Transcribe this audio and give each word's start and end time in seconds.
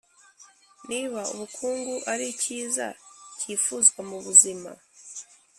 Niba 0.89 1.21
ubukungu 1.33 1.95
ari 2.11 2.25
icyiza 2.33 2.85
cyifuzwa 3.39 3.99
mu 4.09 4.17
buzima, 4.25 4.71